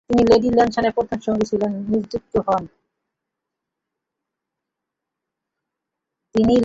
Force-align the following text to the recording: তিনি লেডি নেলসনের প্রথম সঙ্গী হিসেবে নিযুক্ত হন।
তিনি 0.09 0.21
লেডি 0.29 0.49
নেলসনের 0.51 0.95
প্রথম 0.97 1.17
সঙ্গী 1.25 1.43
হিসেবে 1.43 1.67
নিযুক্ত 1.89 2.33
হন। 2.47 2.63